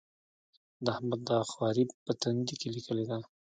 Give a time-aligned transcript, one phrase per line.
[0.83, 3.19] د احمد دا خواري په تندي کې ليکلې ده.